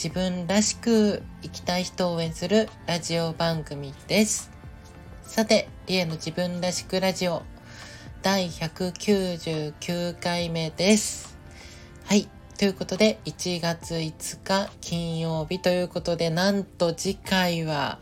[0.00, 4.48] 自分らしく生きたい人を応援するラジオ番組です。
[5.24, 7.42] さて、リエの自分らしくラジオ
[8.22, 11.36] 第199回目です。
[12.04, 12.28] はい。
[12.56, 17.98] ということで、1月5日金曜日ということで、なんと次回は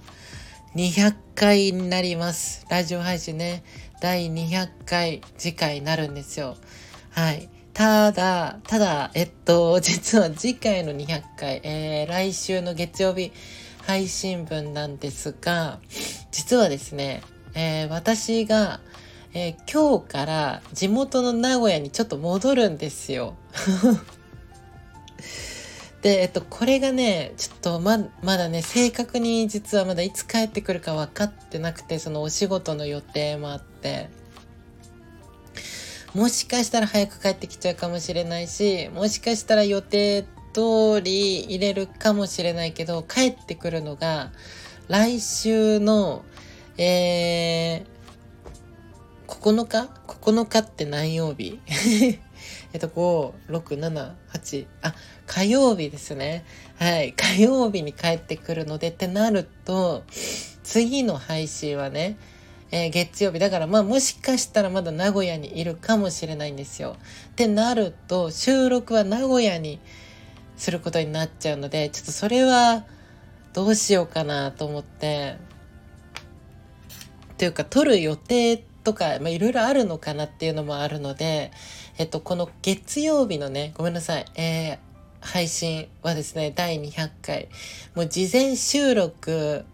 [0.75, 2.67] 200回になります。
[2.69, 3.65] ラジオ配信ね、
[4.03, 6.59] 第200回次回になるんですよ。
[7.12, 7.48] はい。
[7.77, 13.33] ただ、ただ、えっと、 実は次回の200回、えー、来週の月曜日
[13.83, 15.79] 配信分なんですが、
[16.33, 17.20] 実はですね、
[17.55, 18.81] えー、私が、
[19.34, 23.37] えー、今日から地元の名古屋にちょっと戻るんですよ。
[26.00, 34.09] で、えっと、これがね、ちょっとま、まだね、正確に実はまだいつ帰ってくるか分かってなくて、そのお仕事の予定もあって、
[36.17, 40.22] もしかしたら早く帰ってきちゃうかもしれないし、もしかしたら予定
[40.55, 44.33] 通り入れるかもしれないけど、帰ってくるのが、
[44.89, 46.25] 来週の、
[46.78, 51.61] えー、9日 ?9 日って何曜日？
[52.72, 54.94] えっと、5、6、7、8、あ、
[55.27, 56.47] 火曜日ですね。
[56.78, 57.12] はい。
[57.12, 60.03] 火曜日に帰ってくるのでってなると、
[60.62, 62.17] 次の配信はね、
[62.70, 63.39] えー、月曜日。
[63.39, 66.97] だからまあもしかしたらまだ名古屋にいるかもしれないんですよ。
[67.31, 69.78] ってなると、収録は名古屋に
[70.56, 72.84] することになっちゃうので、ちょっとそれは
[73.53, 75.37] どうしようかなと思って、
[77.39, 81.53] というか撮る予定とか、いろいろあるのかなっていうのもあるので、
[81.98, 84.78] えっと、この月曜日のね、ごめんなさい、えー、
[85.21, 87.48] 配信はですね、第200回、
[87.94, 89.65] もう事前収録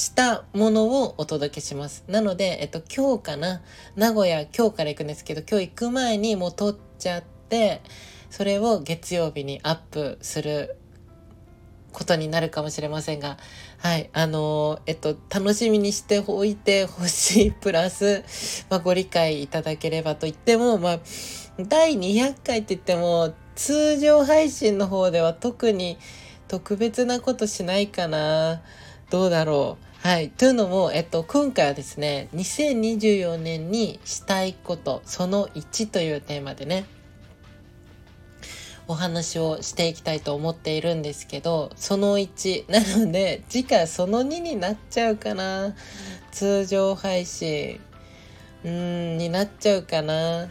[0.00, 2.04] したものをお届けします。
[2.08, 3.60] なので、えっと、今日かな、
[3.96, 7.82] 名古屋、今日から行くんですけど、今日行く前にもう撮っちゃって、
[8.30, 10.78] それを月曜日にアップする
[11.92, 13.36] ことになるかもしれませんが、
[13.76, 18.24] はい、あのー、えっと、楽しみにしておいてほしい、プラス、
[18.70, 21.00] まあ、ご理解いただければと言っても、まあ、
[21.58, 25.98] 第200回って言っても、通常配信の方では特に
[26.48, 28.62] 特別なことしないかな。
[29.10, 30.06] どうだろう。
[30.06, 30.30] はい。
[30.30, 36.86] というのも、えっと、今回はですね、2024年にしたいこと、その1というテーマでね、
[38.86, 42.70] お話をしていきたいと思っているんですけど、その1。
[42.70, 45.74] なので、次回その2になっちゃうかな。
[46.30, 47.80] 通常配信。
[48.64, 50.48] うーん、になっちゃうかな。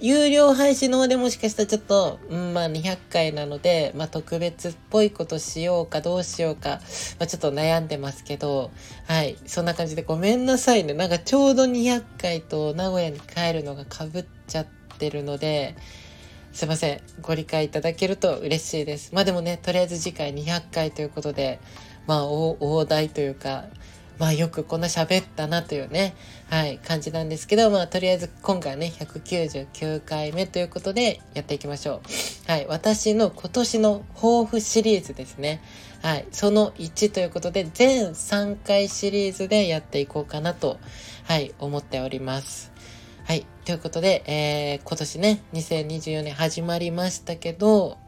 [0.00, 6.80] 有料配信の方でもしかしたらちょっと、うん、まあ200回なので、まあ特別っぽいことしようかどうしようか、
[7.18, 8.70] まあちょっと悩んでますけど、
[9.06, 10.94] はい、そんな感じでごめんなさいね。
[10.94, 14.66] なんかちょうど200回と名古屋に帰るのが被っちゃっ
[14.98, 15.76] てるので、
[16.52, 17.00] すいません。
[17.20, 19.14] ご理解いただけると嬉しいです。
[19.14, 21.60] まあでもね、とりあえず次回200回ということで、
[22.06, 23.66] まあ大台というか、
[24.18, 26.14] まあよくこんな喋ったなというね、
[26.50, 32.02] はい、感じなんですけど、まあとりあえず今回ね、199回目ということでやっていきましょ
[32.48, 32.50] う。
[32.50, 35.62] はい、私の今年の抱負シリーズですね。
[36.02, 40.78] はい、その1ということで、全3回シリーズでやっていこうかなと、
[41.24, 42.72] はい、思っております。
[43.24, 43.46] はい。
[43.64, 47.98] ということで、えー、今年ね、2024年始まりましたけど、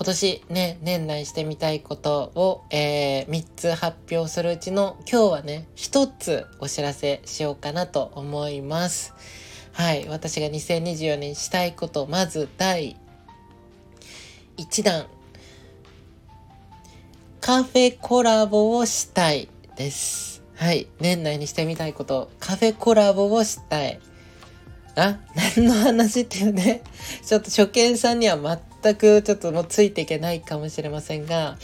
[0.00, 9.12] 今年ね、年内してみたいことを、えー、3つ発表するうちの今日はね、1つお知らせしようかなと思います。
[9.72, 10.08] はい。
[10.08, 12.96] 私が2024年したいこと、まず第
[14.56, 15.06] 1弾。
[17.42, 20.42] カフェコラボをしたいです。
[20.56, 20.86] はい。
[21.00, 22.30] 年内にしてみたいこと。
[22.40, 24.00] カフェコラボをしたい。
[24.96, 25.18] あ
[25.56, 26.80] 何の話っていうね。
[27.22, 28.38] ちょっと初見さんには
[28.82, 31.56] 全くちょっともうついていけないかもしれませんが、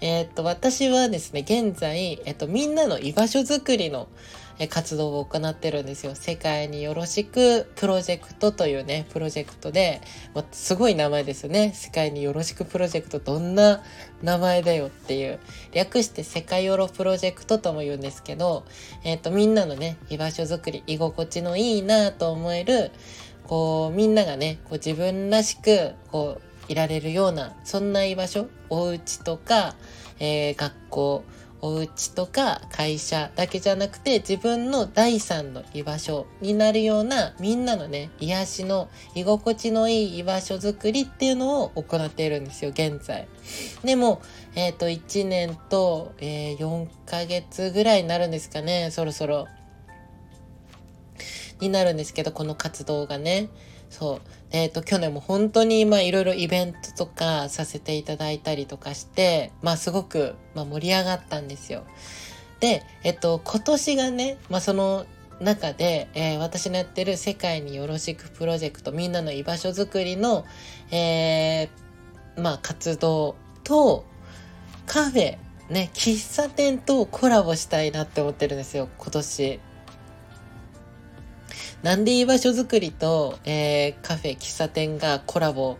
[0.00, 4.08] えー、っと、私はですね、現在、えっと、みんなの居場所づくりの、
[4.68, 6.14] 活動を行ってるんですよ。
[6.14, 10.00] 世界によろしくプロジェクトというね、プロジェクトで、
[10.34, 11.72] ま、すごい名前ですよね。
[11.74, 13.82] 世界によろしくプロジェクト、どんな
[14.22, 15.40] 名前だよっていう。
[15.72, 18.64] 略して世界よろプロジェクトとも言うんですけど、
[19.04, 22.92] えっ、と、みんなのね、居場所づくり、居心地のいいなと思える、
[23.44, 29.74] こう、みんながね、こう自分らしく、こう、いられるような、そんな居場所、お家とか、
[30.18, 31.24] えー、学校、
[31.64, 43.28] お家とか会社だけじゃなくて自分の第三の居場所になるようなみんなのね、癒しの居心地のいい居場所づくりっていうのを行っているんですよ、現在。
[43.84, 44.20] でも、
[44.56, 49.46] えっ、ー、と、1年と、えー、4ヶ月ぐらいになるんですかね、そろそろ。
[51.60, 53.48] になるんですけど、この活動がね。
[53.92, 54.20] そう。
[54.52, 61.84] えっ、ー、と、去年も本当に、まあ、いろいろイベントとかさせていただいたりとかして、まあ、すごく、まあ、盛り上がったんですよ。
[62.58, 65.04] で、えっと、今年がね、まあ、その
[65.40, 70.46] 中で、えー、私のやってる世界によろしくプロジェクト、みんなの居場所づくりの、
[70.90, 74.06] えー、まあ、活動と、
[74.86, 75.36] カフェ、
[75.68, 79.60] ね、喫茶店とコラボしたいなって思ってるんですよ、今年。
[81.82, 85.78] なんで居場所づくりと、えー、カフェ、喫茶店がコラボ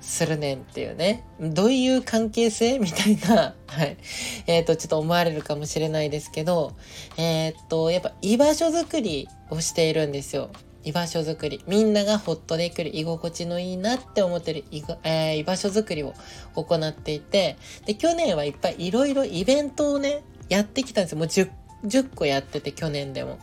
[0.00, 1.24] するねんっていうね。
[1.40, 2.78] どういう関係性？
[2.78, 3.96] みたいな、 はい。
[4.46, 6.72] えっ、ー、と、ちょっと思われるかもしれないですけど、
[7.16, 10.50] えっ、ー、と、やっぱ居場所づくりをしているんですよ。
[10.84, 11.64] 居場所づくり。
[11.66, 16.14] みんながほっとできる居心地のいいなって思ってる居,、えー、居場所づくりを
[16.54, 21.18] 行っていて、で、去年はいっぱいいろいろイベントをね、やってきたんですよ。
[21.18, 21.50] もう 10,
[21.86, 23.38] 10個やってて、去年でも。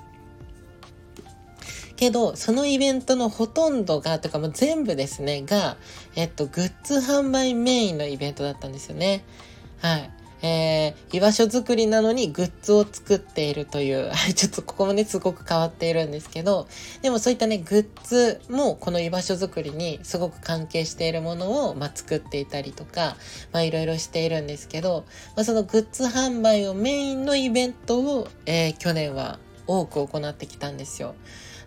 [2.02, 5.78] けど、そのイベントのほとんどが、とかも全部ですね、が、
[6.16, 9.24] えっと、グッズ販売メインのイベントだったんですよね。
[9.78, 10.10] はい。
[10.42, 16.68] えー、居場所作りなのにグッズを作っているという、 ちょっとここもね、すごく変わっているんですけど、
[17.04, 23.16] でもそういったね、グッズもこの居場所作りにすごく関係しているものを、まあ、作っていたりとか、
[23.52, 25.06] まあ、いろいろしているんですけど、
[25.36, 29.38] まあ、そのグッズ販売をメインのイベントを、えー、去年は
[29.68, 31.14] 多く行ってきたんですよ。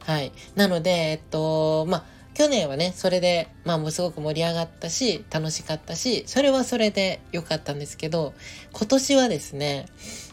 [0.05, 0.33] はい。
[0.55, 2.05] なので、えっと、まあ、
[2.35, 8.35] 去年はね、それで、まあもうすごく盛り上がったし、楽しかったし、それはそれで良かったんですけど、
[8.73, 9.87] 今年はですね、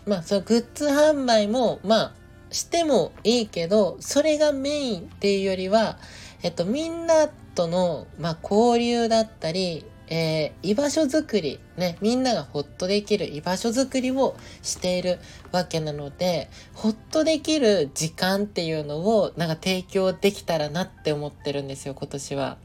[0.05, 2.13] まあそのグッズ販売も、まあ、
[2.49, 5.99] してもいいけど、それがメインっていうよりは、
[6.43, 15.19] えっと、みんなとの、まあ、交流だったり、えー、居場所づくり、ね、みんながほっとできる居場所づくりをしている
[15.53, 22.57] わけなので、ほっとできる時間っていうのをなんか提供できたらなって思ってるんですよ、今年は。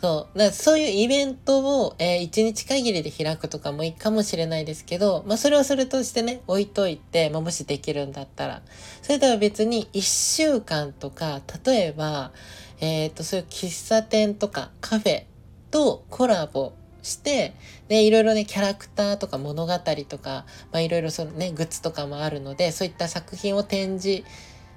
[0.00, 0.38] そう。
[0.38, 8.62] だからそういうイベントを、えー、1日限りで開くとかもいいかもしれないですけど、まあそれはそれとしてね、置いといて、まあもしできるんだったら。
[9.02, 12.32] それでは別に1週間とか、例えば、
[12.80, 15.24] えっ、ー、と、そういう喫茶店とかカフェ
[15.72, 16.72] とコラボ
[17.02, 17.54] して、
[17.88, 19.72] で、いろいろね、キャラクターとか物語
[20.08, 24.22] とか、まあいろいろそのね、グッズとかもあるので、そういった作品を展示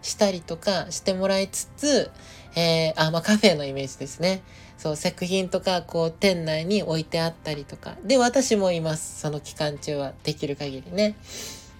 [0.02, 2.10] したりとかしてもらいつつ、
[2.56, 4.42] えー、あ、まあカフェのイメージですね。
[4.78, 7.96] そう、作品とか、こう、店内に置いてあったりとか。
[8.04, 9.22] で、私もいます。
[9.22, 10.14] その期間中は。
[10.24, 11.16] できる限りね。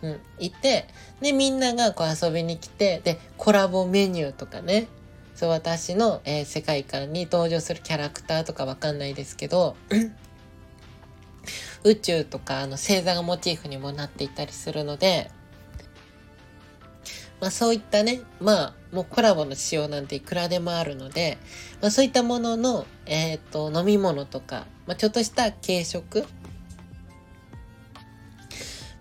[0.02, 0.88] うん、いて、
[1.22, 4.88] で、みんながこう遊びに来て、で、コラボメニューとかね、
[5.36, 9.76] そう、私の、えー、世界観に登場するキャラクターとかわかんないですけど、
[11.84, 15.30] 宇宙とか、あの、星座がモチーフにもなっていたりするので、
[17.42, 21.38] まあそういったね、まあもうコラボの仕様なんていくらでもあるので、
[21.82, 26.26] まあそういったものの、えっ、ー、と、飲み物とか、まあちょっとした軽食、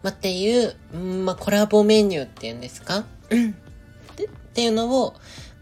[0.03, 0.75] まあっていう、
[1.25, 2.99] まあコラボメニューっていうんですか？
[3.31, 5.15] っていうのを、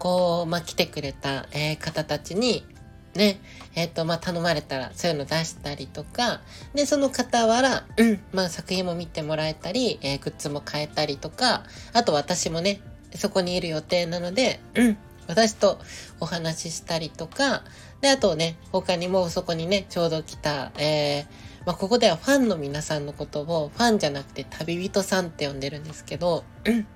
[0.03, 2.67] こう、まあ、来てくれた、えー、方たちに、
[3.15, 3.41] ね、
[3.77, 6.41] えっ、ー、と、まあ、頼まれたら、そういうの出したりとか、
[6.75, 12.81] で、その傍ら、うん、まあ、作品も見てもらえたり、えー、グッズも買えたりとか、あと私もね、
[13.15, 14.97] そこにいる予定なので、うん、
[15.29, 15.79] 私と
[16.19, 17.63] お話ししたりとか、
[18.01, 21.25] で、あとね、他にもそこにね、ちょうど来た、えー、
[21.65, 26.89] まあ、ここではファンの皆さんのことを、ファンじゃなくて旅人さんって呼んでるんですけど、うん。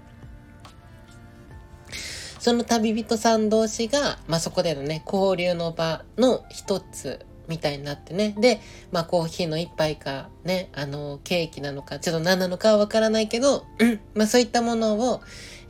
[2.38, 8.34] その旅人さん同士が、まあ、そこでのね、交流の場の一つみたいになってね。
[8.38, 8.60] で、
[8.92, 15.22] まあ、コーヒーの一杯か、ね、あの、ケーキなのか、ちょっと何なのかはわからないけど、うん、まあ、そういったものを、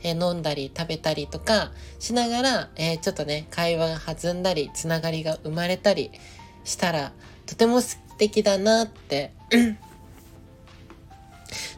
[0.03, 6.11] えー、飲んだり食べたりとかしながら、えー、ちょっとね、会話が弾んだり、つながりが生まれたり
[6.63, 7.11] したら、
[7.45, 9.33] とても素敵だなって、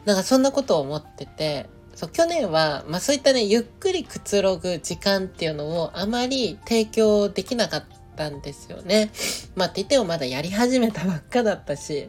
[0.04, 1.66] なんかそんなことを思ってて、
[2.00, 7.84] そう、去年は、まあそういったね、ゆっくりくつろぐ時間っていうのをあまり提供できなかっ
[8.16, 9.10] たんですよね。
[9.54, 12.08] まあって言ってもまだやり始めたばっかだったし、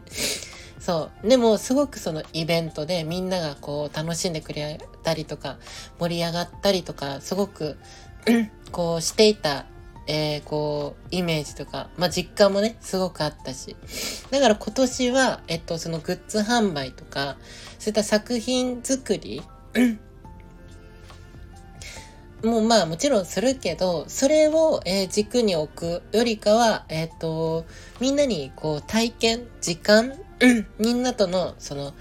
[0.79, 1.27] そう。
[1.27, 5.57] でも、すごくそのイベントでみんながこう楽しんでくれたりとか、
[5.99, 7.77] 盛り上がったりとか、すごく、
[8.71, 9.65] こうしていた
[10.07, 13.75] えー、こう、イメージとか、まあ、実感もね、すごくあったし。
[14.31, 17.37] だから今年は、えっと、そのグッズ販売とか、
[17.77, 19.41] そういった作品作り、
[22.43, 27.65] もうまあもちろんするけど、それを、えー、軸に置くよりかは、えっ、ー、と、
[27.99, 30.13] みんなにこう体験、時間、
[30.79, 31.93] みんなとのその、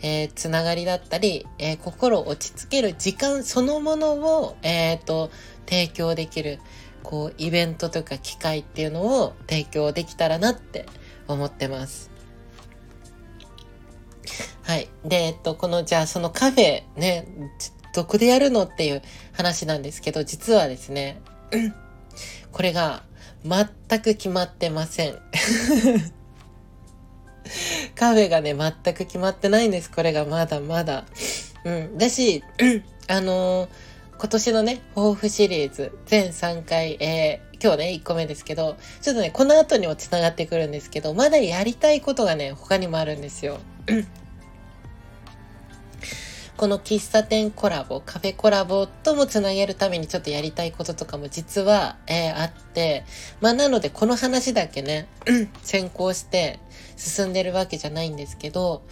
[0.00, 5.30] えー、つながりだったり、え、心を落ち着ける時間そのものを、えっ、と、
[5.68, 6.60] 提供できる、
[7.02, 10.86] こう、イベントとか機会っていうのを提供できたらなって
[11.26, 12.09] 思ってます。
[14.62, 14.88] はい。
[15.04, 17.26] で、えっと、この、じゃあそのカフェね、
[17.94, 21.20] どこでやるのっていう話なんですけど、実はですね、
[22.52, 23.02] これが
[23.44, 23.66] 全
[24.00, 25.18] く決まってません。
[27.96, 29.90] カフェがね、全く決まってないんです。
[29.90, 31.04] これがまだまだ。
[31.64, 31.98] うん。
[31.98, 32.44] だし、
[33.08, 33.68] あのー、
[34.18, 43.58] 今年のね、抱負シリーズ、全3回、えー、今日ね、1個目ですけど、ちょっとね、この後にも繋がってくるんですけど、まだやりたいことがね、他にもあるんですよ。
[46.60, 53.04] この喫茶店コラボ、カフェコラボともつなげるためにちょっとやりたいこととかも実は、えー、あって、
[53.40, 55.08] まあなのでこの話だけね、
[55.64, 56.58] 先行して
[56.98, 58.82] 進んでるわけじゃないんですけど、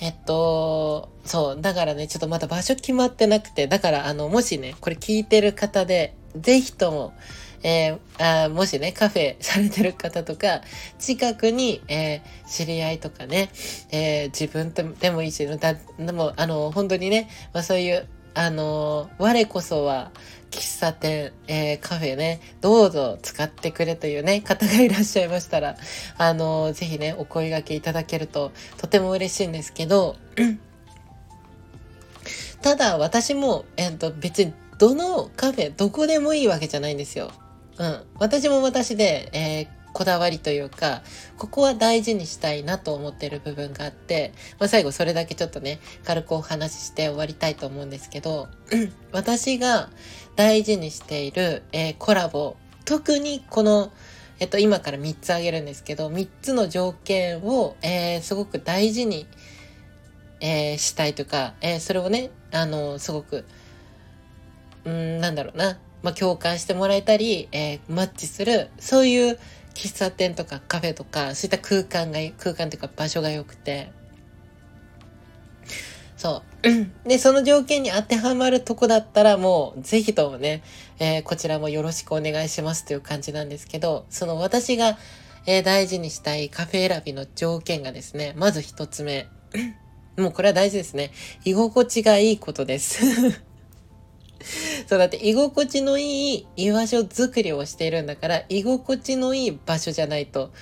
[0.00, 7.12] えっと、そう、だからね、ちょっとまだ場所決まってなくて、だからあの、もしね、これ聞いてる方で、ぜひとも、
[7.62, 10.62] えー、あもしね、カフェされてる方とか、
[10.98, 13.50] 近くに、えー、知り合いとかね、
[13.90, 20.10] えー、自分でもいいし、だでも、あの、本当にね、まあそういう、あの、我こそは、
[20.50, 25.76] 喫茶店、えー、カフェね、どうぞ使ってくれというね、方がいらっしゃいましたら、
[26.18, 30.16] あの、ぜひね、お声掛けいただけると、とても嬉しいんですけど、
[32.62, 37.30] ただ私も、えっ、ー、と、別にどのカフェ、どこでもいいわけじゃないんですよ。
[37.80, 38.02] うん。
[38.18, 41.00] 私も私で、えー、こだわりというか、
[41.38, 48.48] ここは大事にしたいなと思ってる部分があって、まあ、最後それだけちょっとね、軽くお話しして終わりたいと思うんですけど、
[49.12, 49.88] 私が
[50.36, 53.90] 大事にしている、えー、コラボ、特にこの、
[54.40, 59.26] えっと、今から3つ挙げるんですけど、3つの条件を、えー、すごく大事に、
[60.40, 63.46] えー、したいとか、え、それをね、あの、すごく、
[64.84, 69.38] うん、なんだろうな、まあ、共感してもらえたり、えー、マッチする、そういう
[69.74, 73.92] 喫茶店とかカフェとか、そういった空間が、空間というか場所が良くて、
[76.20, 76.88] そう。
[77.08, 80.62] で、その条件に当てはまるとこだったらもう、ぜひともね、
[80.98, 84.98] えー、こちらもよろしくお願いしますという感じなんですけど、その私が、
[85.46, 89.28] えー、大事にしたいカフェ選びの条件がですね、まず一つ目。
[90.18, 91.10] もうこれは大事ですね。
[91.46, 93.40] 居心地がいいことです。
[94.86, 100.52] そうだって居心地のいい居場所作りをしているんだから居心地のいい場所じゃないと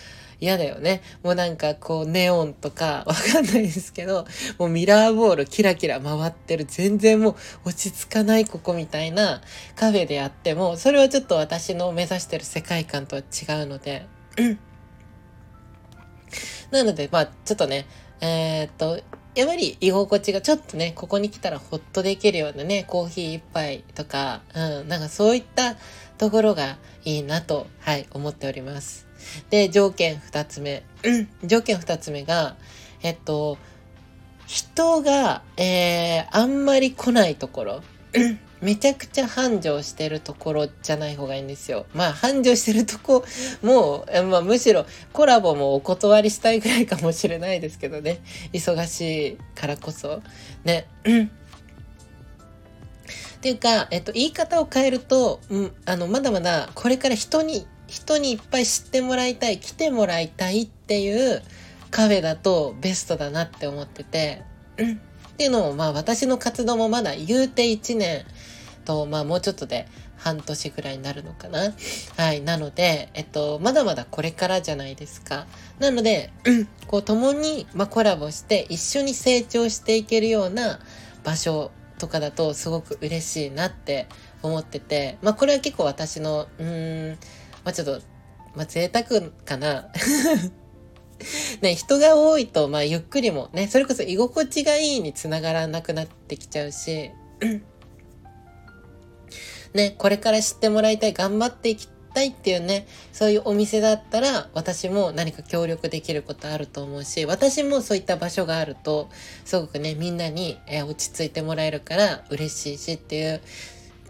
[0.40, 1.02] 嫌だよね。
[1.24, 4.24] もうなんかこうネオンとか わかんないですけど、
[4.58, 6.64] もうミラーボールキラキラ回ってる。
[6.64, 7.30] 全然も
[7.64, 9.42] う落ち着かないここみたいな
[9.74, 14.06] カフェであっても、それはちょっと私の目指してる世界観とは違うので、
[16.70, 17.86] なのでまあちょっとね、
[18.20, 19.00] えー、っと、
[19.38, 25.76] やっぱり居心地がちょっとね、ここに来たらほっとできるようなね、コーヒー一杯とか、うん、なんかそういった
[26.18, 29.06] ところがいいなと、はい、思っております。
[29.48, 30.82] で、条件二つ目。
[31.44, 32.56] 条件二つ目が、
[33.04, 33.58] えっと、
[34.48, 37.82] 人が、えー、あんまり来ないところ。
[38.60, 41.86] めちゃくちゃ繁盛してるところじゃない方がいいんですよ。
[41.94, 43.24] まあ繁盛してるとこ
[43.62, 48.20] もう、まあ、むしろコラボもお断りしたいぐらいかもしれないですけどね。
[48.52, 50.22] 忙しいからこそ。
[50.64, 50.86] ね。
[53.38, 61.42] っていうか、えっと、言い方を変えると、うん、あの、まだまだこれから人に、人にいっぱい知ってもらいたい、来てもらいたいっていう
[61.92, 64.42] カフェだとベストだなって思ってて、
[64.76, 65.00] うん
[65.38, 68.24] っていうのも、まあ私の活動もまだ言うて1年
[68.88, 71.74] と、まあもうちょっとで半年ぐらいになるのかな。
[72.16, 72.40] はい。
[72.40, 75.46] なので、えっと、まだまだこれからじゃないですか。
[75.78, 76.32] なので、
[76.88, 80.80] こう共に、まあ、コラボして一緒に成長していけるような
[81.22, 84.06] 場所とかだとすごく嬉しいなって
[84.42, 87.18] 思ってて、まあこれは結構私の、うーん、
[87.64, 88.00] まあちょっと、
[88.56, 89.88] まあ贅沢かな。
[91.60, 97.10] ね、人が多いと、まあ、ゆっくりもね、それこそ居心地がいいにつながらなくなってきちゃうし、
[99.78, 109.08] ね、これから知ってもらいたい、頑張っていきたいっていうね、そういうお店だったら、私も何か協力できることあると思うし、私もそういった場所があると、
[109.44, 113.40] すごくね、みんなに、え落ち着いてもらえるから嬉しいしっていう、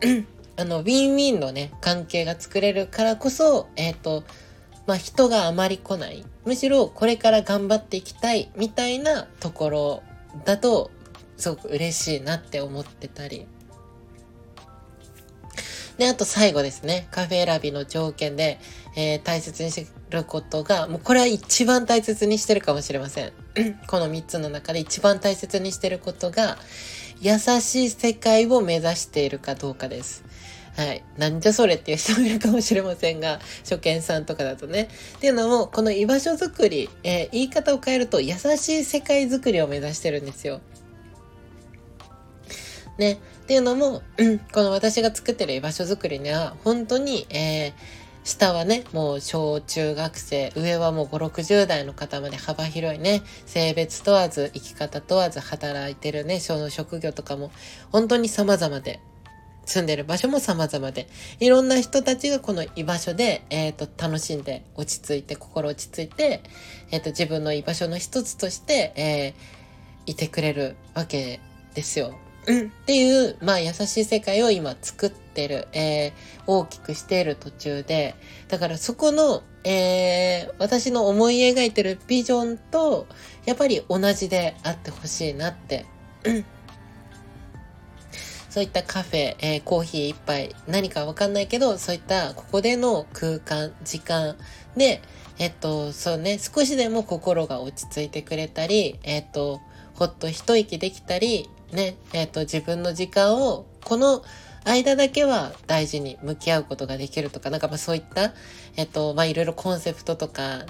[0.56, 4.24] あの、ウィンウィンのね、関係が作れるからこそ、えっ、ー、と、
[4.86, 6.24] まあ、人があまり来ない。
[6.46, 10.02] むしろこれから頑張っていきたいみたいなところ
[10.46, 10.90] だと、
[11.36, 13.46] すごく嬉しいなって思ってたり。
[15.98, 17.08] で、あと最後ですね。
[17.10, 18.60] カフェ選びの条件で、
[18.96, 23.32] えー、大切にしてることが、もうこれは一番大切にしてるかもしれません。
[23.88, 26.56] この3つの中で一番大切にしてることが、
[27.20, 30.24] 優しい世界を目指しているかどうかです。
[30.76, 31.02] はい。
[31.16, 34.88] なんじゃそれっていう人もいるかもしれませんが、初見さんとかだとね。
[35.16, 40.60] っていうのも、この居場所づくり、えー、言い方を変えると、優しい世界づくりを目指してるんですよ。
[42.98, 43.12] ね。
[43.44, 44.02] っていうのも、
[44.52, 47.72] この私が作ってる居場所づくりには、本当に、えー、
[48.24, 57.50] 下はね、もう小中学生、上はもう5、60代の方まで幅広いね、性別問わず、生き方問わず働いてるね、その職業とかも
[57.90, 59.00] 本当に様々で、
[59.64, 61.08] 住んでる場所も様々で、
[61.40, 66.42] いろんな人たちがこの居場所で、えっ、ー、と、楽しんで、落ち着いて、心落ち着いて、
[66.90, 71.40] えっ、ー、と、自分の居場所の一つとして、えー、いてくれるわけ
[71.74, 72.14] ですよ。
[72.48, 72.60] うん。
[72.62, 76.12] っていう、まあ優しい世界を今作ってる、えー、
[76.46, 78.14] 大きくしている途中で、
[78.48, 83.06] だからそこの、えー、私の思い描いてるビジョンと、
[83.44, 85.84] やっぱり同じであってほしいなって、
[88.48, 94.36] そういったカフェ、えー、コーヒー一杯、何かわかんないけど、そういったここでの空間、時間
[94.74, 95.02] で、
[95.38, 99.60] えっと、そうね、少しでも心が落ち着いてくれたり、えっと、
[99.94, 104.22] ほっと一息できたり、ね、えっ、ー、と、自分の時間を、この
[104.64, 108.32] 間だけは大事に向き合うことができるとか、なんかまあそういった、
[108.76, 110.64] えっ、と、まあいろいろコンセプトとか、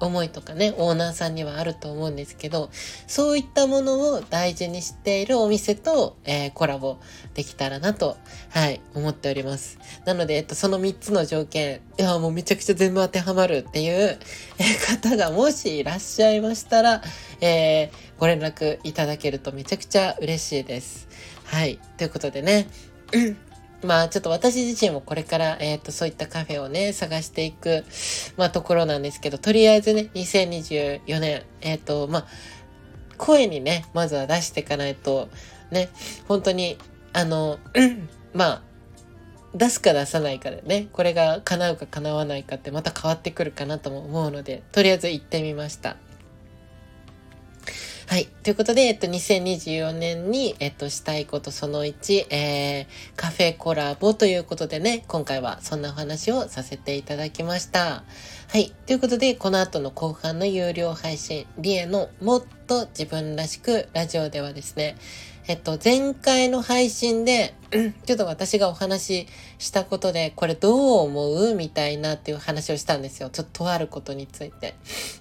[0.00, 2.70] 思いとかね、オーナーさんにはあると思うんですけど、
[3.06, 6.98] そういったものを大事にしているお店と、えー、コラボ
[7.34, 8.16] できたらなと、
[8.50, 9.78] はい、思っております。
[10.04, 14.18] なので、えっと、その3つの条件、いや、もうめちゃくちゃ全部当てはまるっていう、
[14.58, 17.02] えー、方がもしいらっしゃいましたら、
[17.40, 21.08] えー、ご連絡いただけるとめちゃくちゃ嬉しいです。
[21.44, 21.80] はい。
[21.96, 22.68] ということでね、
[23.82, 27.84] まあちょっと私自身もこれから、えっ、ー、と、そういったカフェをね、探していく、
[28.36, 32.26] まあところなんですけど、とりあえずね、2024年、えっ、ー、と、まあ、
[33.16, 35.28] 声にね、まずは出していかないと、
[35.70, 35.90] ね、
[36.26, 36.78] 本当に、
[37.12, 37.58] あの、
[38.34, 38.62] まあ、
[39.54, 45.96] 出すか出さないかでね、これが叶うか叶わないかってまた変わってくるかなとも思うので、とりあえず行ってみました。
[48.08, 48.24] はい。
[48.42, 58.04] ということで、えっと、2024年に、えっと、したいことその1、えー、カフェコラボということでね、今回はそんなお話をさせていただきました。
[58.48, 58.72] はい。
[58.86, 64.96] ということで、この後の後半の有料配信、リエのもっと自分らしくラジオではですね、
[65.48, 67.54] えっと、前回の配信で、
[68.04, 69.26] ちょっと私がお話し
[69.58, 73.30] したことで、これどう思うみたいなっていう話をしたんですよ。
[73.30, 74.74] ちょっととあることについて。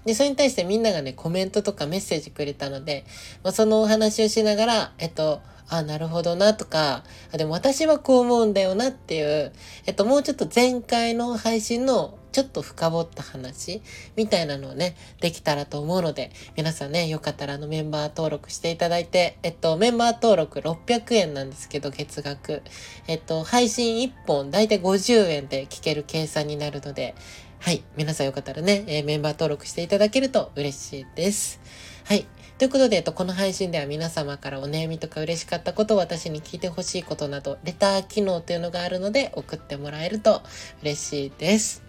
[0.04, 3.06] で、それに対してみんながね、コメントとかメッセージくれたので、
[3.42, 9.54] まあ、そのお話をしながら、えっと、あ、なるほどなとか、あ、でも私はこう思うんだよなっていう、
[9.86, 13.82] えっと、もうちょっと前回の配信のちょっと深掘った話
[14.16, 22.62] みたいなのをね、できたらと思うので、皆さんね、よかったらあのメンバー登録していただいて、えっと、メンバー登録600円なんですけど、月額。
[23.08, 27.16] えっと、配信1本だいたい50円で聞ける計算になるので、
[27.58, 27.84] はい。
[27.96, 31.60] 皆さんよかったらね、えー、メンバー登録していただけると嬉しいです。
[32.04, 32.28] はい。
[32.60, 40.44] ということで、えっと、この配信では皆様からお悩みとか嬉しかったことを私に聞いてほしいことなど、レター機能というのがあるので送ってもらえると
[40.84, 41.87] 嬉しいです。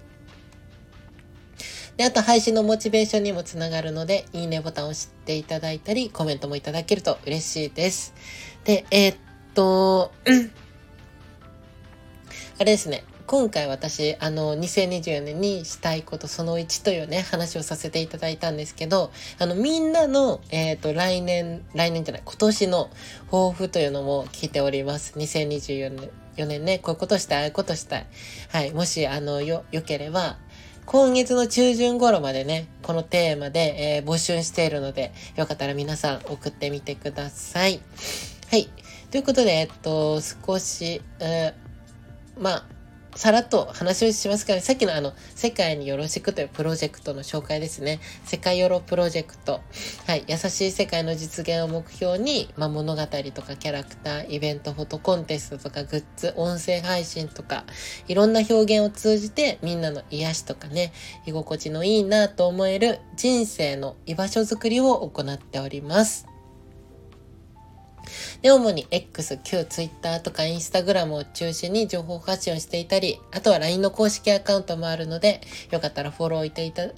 [1.99, 8.15] で、あと配信のモチベーションにもつながるので、いいねボタンを押していただいたり、コメントもいただけると嬉しいです。
[8.65, 9.17] で、えー、っ
[9.53, 10.13] と、
[12.61, 13.03] あれですね。
[13.27, 22.91] 今回私、あの、2024年にしたいことその1というね、話をさせていただいたんですけど、あの、みんなの、えっ、ー、と、来年、来年じゃない、今年の
[23.29, 25.15] 抱負というのも聞いております。
[25.19, 25.91] 2024
[26.47, 26.65] 年。
[26.65, 28.07] ね、こういうことしたい、ああいうことしたい。
[28.51, 28.71] はい。
[28.71, 30.39] もし、あの、よ、良ければ、
[30.91, 37.83] 今月の中旬頃までね、このテーマで、えー、募集しているので、よかったら皆さん送ってみてください。
[38.51, 38.71] はい。
[39.11, 42.67] ということで、えっと、少し、えー、まあ、
[43.19, 47.99] さらっと話をしますから、ね、さっきのあの、世界によろしくというプロジェクトの紹介ですね。
[48.25, 49.61] 世界よろプロジェクト。
[50.07, 50.25] はい。
[50.29, 57.65] 優しい世界の実現を目標に、まあ、物語とかキャラクター、イベント、フォトコンテストとかグッズ、音声配信とか、
[58.07, 60.93] いろんな表現を通じて、みんなの癒しとかね、
[61.27, 66.38] 居心地のいいなと思える人生の居場所づくりを行っております。
[68.43, 75.41] で、主に X、旧 Twitter とか Instagram を中心に情報発信をしていたり、あとは LINE の公式アカウントもあるので、
[75.71, 76.93] よかったらフォローいていた、フ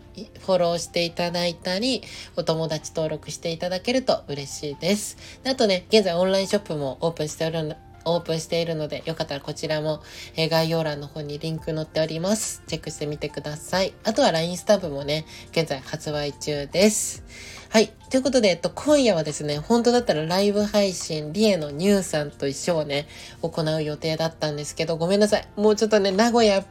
[0.46, 2.03] ォローしていただいたり、
[2.37, 5.16] お友達登録していただけると嬉しいです。
[5.42, 10.03] であとね、現在オンラインショップもオープンしておるオープンしているので、よかったらこちらも、
[10.37, 12.62] え概要欄の方にリンク載っております。
[12.66, 13.92] チェックしてみてください。
[14.05, 17.23] あとは LINE スタンプもね、現在発売中です。
[17.70, 17.92] はい。
[18.11, 23.06] ということで、えっと、今夜はですね、本当だったらライブ配信、リエのニューさんと一緒をね、
[23.42, 25.46] 行う予定だったんですけど、ごめんなさい。
[25.54, 26.64] もうちょっとね、名古屋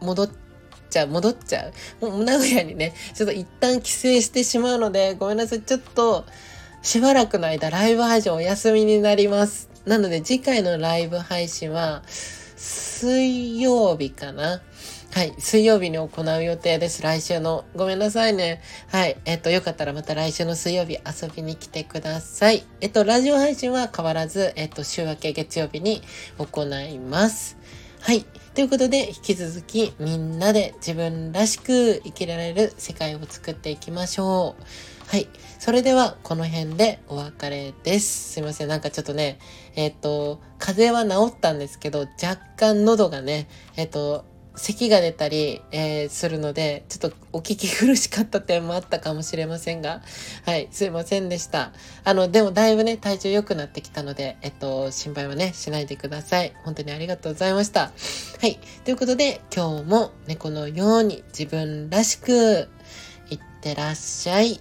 [0.00, 0.30] 戻っ
[0.88, 2.06] ちゃう、戻っちゃう。
[2.06, 5.60] もう名古屋にね、ちょっと一旦帰省してしまうので、ごめんなさい。
[5.60, 6.24] ちょっと、
[6.80, 9.68] しばらくの間、ライブ配信お休みになります。
[9.84, 14.62] なので、次回のライブ配信は、水曜日かな。
[15.16, 15.34] はい。
[15.38, 17.00] 水曜日に行う予定です。
[17.00, 17.64] 来週の。
[17.74, 18.60] ごめんなさいね。
[18.88, 19.16] はい。
[19.24, 22.66] えっと、よかったらまた来週の水曜日遊びに来てください。
[22.82, 26.02] えっと、ラジオ配信は変わらず、えっと、週明け月曜日に
[26.36, 27.56] 行います。
[28.02, 28.26] はい。
[28.54, 34.62] ということで、引き続きみんなで自分らしく生きられる世界を作っていきましょう。
[35.08, 35.28] はい。
[35.58, 38.34] それでは、この辺でお別れです。
[38.34, 38.68] すいません。
[38.68, 39.38] なんかちょっとね、
[39.76, 43.48] えっ、と、風邪は治ったんですけど、若干喉がね、
[43.78, 50.02] えっ、と、咳が出たり、えー、するので、ちょっとお聞き苦しかった点もあったかもしれませんが、
[50.44, 51.72] はい、すいませんでした。
[52.04, 56.54] あの、でもだいぶね、体重良くなってきたので、えっと、心配はね、しないでください。
[56.64, 57.92] 本当にありがとうございました。
[58.40, 62.68] はい、ということで、今日も猫のように自分らしく、
[63.30, 64.60] いってらっしゃい。